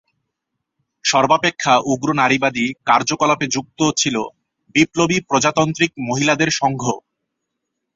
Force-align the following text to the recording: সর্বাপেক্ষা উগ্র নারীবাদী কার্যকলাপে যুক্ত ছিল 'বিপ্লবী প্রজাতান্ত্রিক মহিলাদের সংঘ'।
সর্বাপেক্ষা 1.05 1.73
উগ্র 1.91 2.09
নারীবাদী 2.13 2.65
কার্যকলাপে 2.85 3.45
যুক্ত 3.47 3.79
ছিল 3.97 4.15
'বিপ্লবী 4.75 5.17
প্রজাতান্ত্রিক 5.29 5.91
মহিলাদের 6.07 6.49
সংঘ'। 6.51 6.83